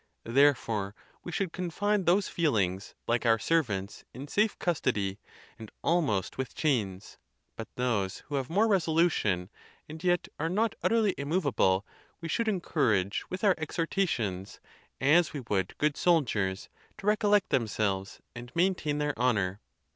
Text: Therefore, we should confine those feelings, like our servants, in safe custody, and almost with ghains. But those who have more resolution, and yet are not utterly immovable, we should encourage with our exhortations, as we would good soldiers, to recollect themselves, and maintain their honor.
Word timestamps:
Therefore, 0.23 0.95
we 1.23 1.31
should 1.31 1.53
confine 1.53 2.05
those 2.05 2.27
feelings, 2.27 2.95
like 3.07 3.23
our 3.23 3.37
servants, 3.37 4.03
in 4.15 4.27
safe 4.27 4.57
custody, 4.57 5.19
and 5.59 5.69
almost 5.83 6.39
with 6.39 6.55
ghains. 6.55 7.19
But 7.55 7.67
those 7.75 8.23
who 8.25 8.33
have 8.33 8.49
more 8.49 8.67
resolution, 8.67 9.51
and 9.87 10.03
yet 10.03 10.27
are 10.39 10.49
not 10.49 10.73
utterly 10.81 11.13
immovable, 11.19 11.85
we 12.19 12.27
should 12.27 12.47
encourage 12.47 13.25
with 13.29 13.43
our 13.43 13.53
exhortations, 13.59 14.59
as 14.99 15.33
we 15.33 15.41
would 15.41 15.77
good 15.77 15.95
soldiers, 15.95 16.67
to 16.97 17.05
recollect 17.05 17.49
themselves, 17.49 18.21
and 18.33 18.51
maintain 18.55 18.97
their 18.97 19.13
honor. 19.19 19.61